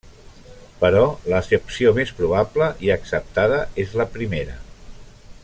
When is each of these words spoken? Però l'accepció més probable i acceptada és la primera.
Però 0.83 1.03
l'accepció 1.33 1.91
més 1.99 2.13
probable 2.21 2.71
i 2.87 2.91
acceptada 2.95 3.61
és 3.85 3.95
la 4.01 4.09
primera. 4.17 4.59